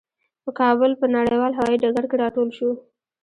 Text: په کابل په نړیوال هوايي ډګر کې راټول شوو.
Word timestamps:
په 0.43 0.49
کابل 0.59 0.91
په 1.01 1.05
نړیوال 1.15 1.53
هوايي 1.59 1.77
ډګر 1.83 2.05
کې 2.09 2.15
راټول 2.23 2.49
شوو. 2.57 2.73